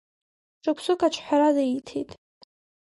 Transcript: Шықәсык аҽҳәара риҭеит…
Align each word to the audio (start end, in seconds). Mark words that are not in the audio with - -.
Шықәсык 0.63 1.01
аҽҳәара 1.07 1.49
риҭеит… 1.55 2.09